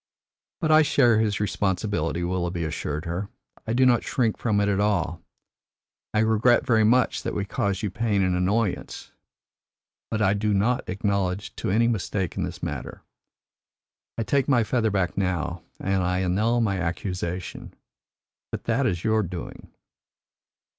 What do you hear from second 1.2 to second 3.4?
responsibility," Willoughby assured her.